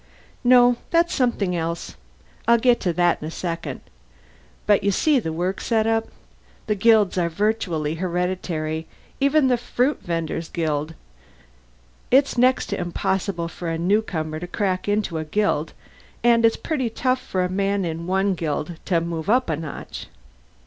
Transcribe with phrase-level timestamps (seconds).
[0.43, 1.95] "No, that's something else.
[2.47, 3.81] I'll get to that in a second.
[4.65, 6.07] But you see the work setup?
[6.65, 8.87] The guilds are virtually hereditary,
[9.19, 10.95] even the fruit venders' guild.
[12.09, 15.73] It's next to impossible for a newcomer to crack into a guild
[16.23, 20.07] and it's pretty tough for a man in one guild to move up a notch.